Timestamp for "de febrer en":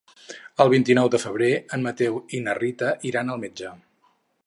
1.17-1.85